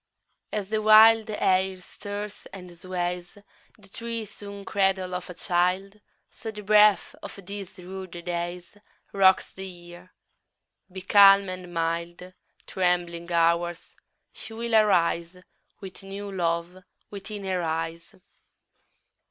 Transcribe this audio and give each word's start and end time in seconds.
3. 0.51 0.57
As 0.61 0.69
the 0.71 0.81
wild 0.81 1.29
air 1.29 1.79
stirs 1.79 2.47
and 2.51 2.75
sways 2.75 3.37
The 3.77 3.87
tree 3.89 4.25
swung 4.25 4.65
cradle 4.65 5.13
of 5.13 5.29
a 5.29 5.35
child, 5.35 6.01
So 6.31 6.49
the 6.49 6.63
breath 6.63 7.13
of 7.21 7.35
these 7.45 7.77
rude 7.77 8.09
days 8.25 8.77
_15 9.13 9.19
Rocks 9.19 9.53
the 9.53 9.67
Year: 9.67 10.11
be 10.91 11.01
calm 11.03 11.49
and 11.49 11.71
mild, 11.71 12.33
Trembling 12.65 13.31
Hours, 13.31 13.95
she 14.33 14.53
will 14.53 14.73
arise 14.75 15.37
With 15.81 16.01
new 16.01 16.31
love 16.31 16.83
within 17.11 17.43
her 17.43 17.61
eyes. 17.61 18.15